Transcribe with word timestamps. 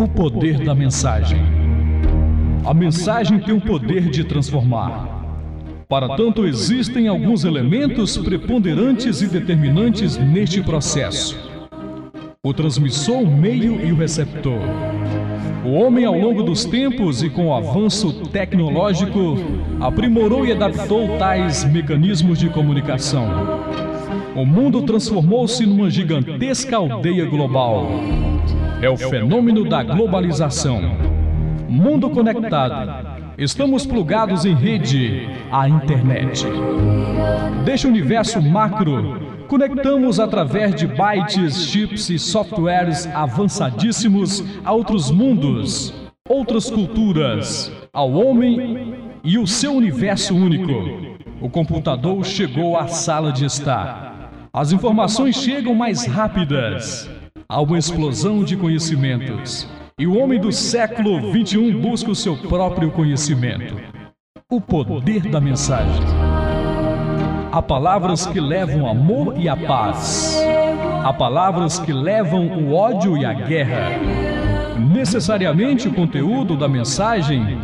O 0.00 0.08
poder 0.08 0.64
da 0.64 0.74
mensagem. 0.74 1.42
A 2.64 2.72
mensagem 2.72 3.38
tem 3.38 3.52
o 3.52 3.60
poder 3.60 4.08
de 4.08 4.24
transformar. 4.24 5.26
Para 5.86 6.16
tanto, 6.16 6.46
existem 6.46 7.06
alguns 7.06 7.44
elementos 7.44 8.16
preponderantes 8.16 9.20
e 9.20 9.26
determinantes 9.26 10.16
neste 10.16 10.62
processo: 10.62 11.38
o 12.42 12.54
transmissor, 12.54 13.18
o 13.18 13.30
meio 13.30 13.78
e 13.86 13.92
o 13.92 13.94
receptor. 13.94 14.62
O 15.66 15.72
homem, 15.72 16.06
ao 16.06 16.18
longo 16.18 16.44
dos 16.44 16.64
tempos 16.64 17.22
e 17.22 17.28
com 17.28 17.48
o 17.48 17.54
avanço 17.54 18.10
tecnológico, 18.30 19.36
aprimorou 19.82 20.46
e 20.46 20.52
adaptou 20.52 21.18
tais 21.18 21.62
mecanismos 21.70 22.38
de 22.38 22.48
comunicação. 22.48 23.28
O 24.34 24.46
mundo 24.46 24.80
transformou-se 24.80 25.66
numa 25.66 25.90
gigantesca 25.90 26.78
aldeia 26.78 27.26
global. 27.26 27.86
É 28.82 28.88
o 28.88 28.96
fenômeno 28.96 29.68
da 29.68 29.82
globalização. 29.82 30.80
Mundo 31.68 32.08
conectado. 32.08 33.20
Estamos 33.36 33.84
plugados 33.84 34.46
em 34.46 34.54
rede, 34.54 35.28
a 35.52 35.68
internet. 35.68 36.46
Deste 37.62 37.86
universo 37.86 38.40
macro, 38.40 39.44
conectamos 39.48 40.18
através 40.18 40.74
de 40.74 40.86
bytes, 40.86 41.66
chips 41.66 42.08
e 42.08 42.18
softwares 42.18 43.06
avançadíssimos 43.08 44.42
a 44.64 44.72
outros 44.72 45.10
mundos, 45.10 45.92
outras 46.26 46.70
culturas, 46.70 47.70
ao 47.92 48.10
homem 48.12 48.94
e 49.22 49.36
o 49.36 49.46
seu 49.46 49.74
universo 49.74 50.34
único. 50.34 51.18
O 51.38 51.50
computador 51.50 52.24
chegou 52.24 52.78
à 52.78 52.88
sala 52.88 53.30
de 53.30 53.44
estar. 53.44 54.30
As 54.50 54.72
informações 54.72 55.36
chegam 55.36 55.74
mais 55.74 56.06
rápidas. 56.06 57.19
Há 57.52 57.60
uma 57.60 57.76
explosão 57.76 58.44
de 58.44 58.56
conhecimentos. 58.56 59.68
E 59.98 60.06
o 60.06 60.16
homem 60.16 60.40
do 60.40 60.52
século 60.52 61.32
21 61.32 61.80
busca 61.80 62.08
o 62.08 62.14
seu 62.14 62.36
próprio 62.36 62.92
conhecimento. 62.92 63.74
O 64.48 64.60
poder 64.60 65.22
da 65.22 65.40
mensagem. 65.40 66.00
Há 67.50 67.60
palavras 67.60 68.24
que 68.24 68.38
levam 68.38 68.88
amor 68.88 69.34
e 69.36 69.48
a 69.48 69.56
paz. 69.56 70.40
Há 71.02 71.12
palavras 71.12 71.80
que 71.80 71.92
levam 71.92 72.46
o 72.46 72.72
ódio 72.72 73.18
e 73.18 73.24
a 73.24 73.32
guerra. 73.32 73.98
Necessariamente 74.78 75.88
o 75.88 75.92
conteúdo 75.92 76.56
da 76.56 76.68
mensagem 76.68 77.58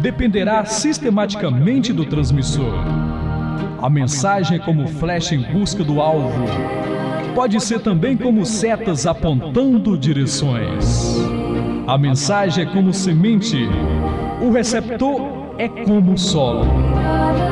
dependerá 0.00 0.64
sistematicamente 0.66 1.92
do 1.92 2.06
transmissor. 2.06 2.74
A 3.82 3.90
mensagem 3.90 4.58
é 4.58 4.60
como 4.60 4.86
flecha 4.86 5.34
em 5.34 5.42
busca 5.42 5.82
do 5.82 6.00
alvo. 6.00 6.46
Pode 7.34 7.60
ser 7.60 7.80
também 7.80 8.16
como 8.16 8.44
setas 8.44 9.06
apontando 9.06 9.96
direções. 9.96 11.16
A 11.86 11.96
mensagem 11.96 12.64
é 12.64 12.66
como 12.66 12.92
semente. 12.92 13.68
O 14.40 14.50
receptor 14.50 15.54
é 15.58 15.68
como 15.68 16.12
o 16.12 16.18
solo. 16.18 16.66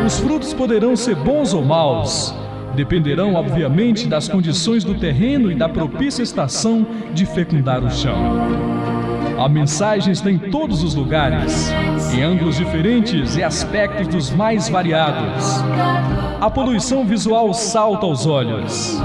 Os 0.05 0.19
frutos 0.19 0.53
poderão 0.53 0.95
ser 0.97 1.17
bons 1.17 1.55
ou 1.55 1.65
maus, 1.65 2.35
dependerão, 2.75 3.35
obviamente, 3.35 4.07
das 4.07 4.29
condições 4.29 4.85
do 4.85 4.95
terreno 4.95 5.51
e 5.51 5.55
da 5.55 5.69
propícia 5.69 6.23
estação 6.23 6.87
de 7.13 7.25
fecundar 7.27 7.83
o 7.83 7.91
chão. 7.91 8.15
A 9.39 9.49
mensagem 9.49 10.13
está 10.13 10.31
em 10.31 10.39
todos 10.39 10.83
os 10.83 10.95
lugares, 10.95 11.73
em 12.15 12.23
ângulos 12.23 12.57
diferentes 12.57 13.37
e 13.37 13.43
aspectos 13.43 14.07
dos 14.07 14.31
mais 14.31 14.69
variados. 14.69 15.63
A 16.41 16.51
poluição 16.51 17.05
visual 17.07 17.55
salta 17.55 18.05
aos 18.05 18.27
olhos. 18.27 19.01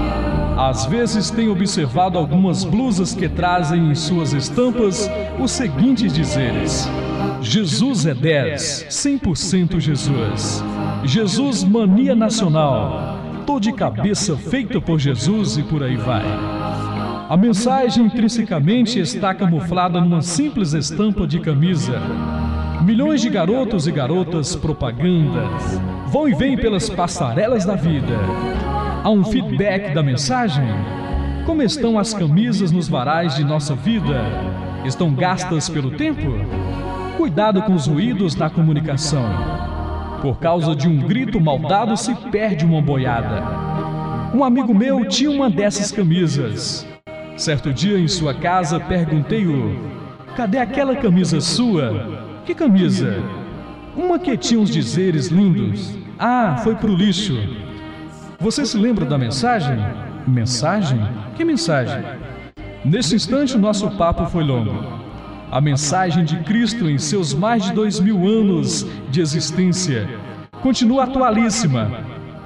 Às 0.57 0.85
vezes 0.85 1.29
tenho 1.29 1.51
observado 1.51 2.17
algumas 2.17 2.63
blusas 2.63 3.13
que 3.13 3.27
trazem 3.27 3.91
em 3.91 3.95
suas 3.95 4.31
estampas 4.31 5.09
os 5.37 5.51
seguintes 5.51 6.13
dizeres: 6.13 6.89
Jesus 7.41 8.05
é 8.05 8.13
10, 8.13 8.87
100% 8.89 9.79
Jesus. 9.81 10.63
Jesus 11.03 11.63
mania 11.63 12.15
nacional. 12.15 13.19
Tô 13.45 13.59
de 13.59 13.73
cabeça 13.73 14.37
feita 14.37 14.79
por 14.79 14.97
Jesus 14.97 15.57
e 15.57 15.63
por 15.63 15.83
aí 15.83 15.97
vai. 15.97 16.23
A 17.29 17.35
mensagem 17.35 18.05
intrinsecamente 18.05 18.99
está 18.99 19.33
camuflada 19.33 19.99
numa 19.99 20.21
simples 20.21 20.73
estampa 20.73 21.27
de 21.27 21.39
camisa. 21.39 21.99
Milhões 22.81 23.19
de 23.19 23.29
garotos 23.29 23.87
e 23.87 23.91
garotas 23.91 24.55
propagandas 24.55 25.81
vão 26.07 26.29
e 26.29 26.33
vêm 26.33 26.55
pelas 26.55 26.89
passarelas 26.89 27.65
da 27.65 27.75
vida. 27.75 28.15
Há 29.05 29.09
um 29.11 29.23
feedback 29.23 29.93
da 29.93 30.01
mensagem? 30.01 30.65
Como 31.45 31.61
estão 31.61 31.99
as 31.99 32.11
camisas 32.11 32.71
nos 32.71 32.87
varais 32.87 33.35
de 33.35 33.43
nossa 33.43 33.75
vida? 33.75 34.19
Estão 34.83 35.13
gastas 35.13 35.69
pelo 35.69 35.91
tempo? 35.91 36.25
Cuidado 37.15 37.61
com 37.61 37.75
os 37.75 37.85
ruídos 37.85 38.33
da 38.33 38.49
comunicação. 38.49 39.23
Por 40.23 40.39
causa 40.39 40.75
de 40.75 40.87
um 40.87 40.97
grito 40.97 41.39
maldado 41.39 41.95
se 41.95 42.15
perde 42.31 42.65
uma 42.65 42.81
boiada. 42.81 43.43
Um 44.33 44.43
amigo 44.43 44.73
meu 44.73 45.05
tinha 45.07 45.29
uma 45.29 45.51
dessas 45.51 45.91
camisas. 45.91 46.87
Certo 47.37 47.71
dia 47.71 47.99
em 47.99 48.07
sua 48.07 48.33
casa 48.33 48.79
perguntei-o: 48.79 49.79
Cadê 50.35 50.57
aquela 50.57 50.95
camisa 50.95 51.39
sua? 51.39 52.41
Que 52.43 52.55
camisa? 52.55 53.23
Uma 53.95 54.17
que 54.17 54.35
tinha 54.35 54.59
uns 54.59 54.71
dizeres 54.71 55.27
lindos. 55.27 55.95
Ah, 56.17 56.57
foi 56.63 56.73
pro 56.73 56.91
lixo. 56.91 57.64
Você 58.39 58.65
se 58.65 58.77
lembra 58.77 59.05
da 59.05 59.17
mensagem? 59.17 59.77
Mensagem? 60.27 60.99
Que 61.35 61.45
mensagem? 61.45 62.03
Nesse 62.83 63.15
instante, 63.15 63.55
o 63.55 63.59
nosso 63.59 63.89
papo 63.91 64.25
foi 64.25 64.43
longo. 64.43 64.71
A 65.51 65.61
mensagem 65.61 66.25
de 66.25 66.37
Cristo 66.43 66.89
em 66.89 66.97
seus 66.97 67.33
mais 67.33 67.63
de 67.63 67.73
dois 67.73 67.99
mil 67.99 68.27
anos 68.27 68.85
de 69.09 69.21
existência 69.21 70.07
continua 70.61 71.03
atualíssima. 71.03 71.99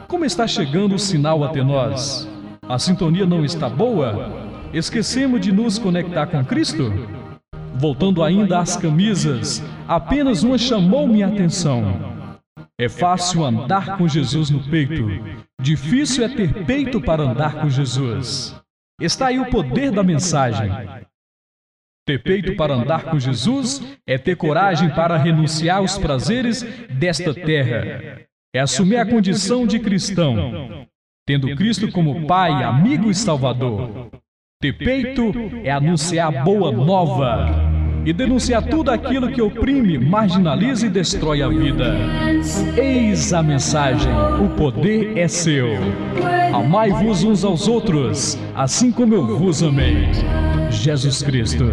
Como 0.08 0.26
está 0.26 0.46
chegando 0.46 0.96
o 0.96 1.00
sinal 1.00 1.44
até 1.44 1.64
nós? 1.64 2.28
A 2.68 2.78
sintonia 2.78 3.26
não 3.26 3.44
está 3.44 3.68
boa? 3.68 4.48
Esquecemos 4.74 5.42
de 5.42 5.52
nos 5.52 5.80
conectar 5.80 6.28
com 6.28 6.44
Cristo? 6.46 6.94
Voltando 7.76 8.24
ainda 8.24 8.60
às 8.60 8.76
camisas, 8.78 9.64
apenas 9.88 10.44
uma 10.44 10.58
chamou 10.58 11.08
minha 11.08 11.28
atenção. 11.28 12.19
É 12.80 12.88
fácil 12.88 13.44
andar 13.44 13.98
com 13.98 14.08
Jesus 14.08 14.50
no 14.50 14.64
peito, 14.64 15.06
difícil 15.62 16.24
é 16.24 16.30
ter 16.30 16.66
peito 16.66 17.02
para 17.02 17.24
andar 17.24 17.60
com 17.60 17.70
Jesus. 17.70 18.56
Está 19.02 19.28
aí 19.28 19.38
o 19.38 19.50
poder 19.50 19.92
da 19.92 20.02
mensagem. 20.02 20.72
Ter 22.08 22.24
peito 22.24 22.56
para 22.56 22.74
andar 22.74 23.04
com 23.04 23.20
Jesus 23.20 23.84
é 24.08 24.18
ter 24.18 24.38
coragem 24.38 24.90
para 24.96 25.18
renunciar 25.18 25.80
aos 25.80 25.98
prazeres 25.98 26.64
desta 26.98 27.34
terra. 27.34 28.22
É 28.56 28.62
assumir 28.62 28.96
a 28.96 29.06
condição 29.06 29.68
de 29.68 29.78
cristão, 29.78 30.88
tendo 31.28 31.54
Cristo 31.58 31.92
como 31.92 32.26
Pai, 32.26 32.64
amigo 32.64 33.12
e 33.12 33.14
Salvador. 33.14 34.10
Ter 34.62 34.72
peito 34.72 35.34
é 35.66 35.70
anunciar 35.72 36.34
a 36.34 36.44
boa 36.44 36.72
nova 36.72 37.69
e 38.06 38.14
denunciar 38.14 38.64
tudo 38.64 38.92
aquilo 38.92 39.30
que 39.30 39.42
oprime, 39.42 39.98
marginaliza 39.98 40.86
e 40.86 40.90
destrói 40.90 41.42
a 41.42 41.48
vida. 41.50 41.96
Eis 42.78 43.34
a 43.34 43.44
mensagem: 43.44 44.12
o 44.44 44.50
poder 44.56 45.18
é 45.18 45.28
seu. 45.28 45.68
Amai-vos 46.54 47.24
uns 47.24 47.44
aos 47.44 47.68
outros, 47.68 48.38
assim 48.56 48.92
como 48.92 49.14
eu 49.14 49.38
vos 49.38 49.62
amei. 49.62 50.10
Jesus 50.72 51.22
Cristo. 51.22 51.66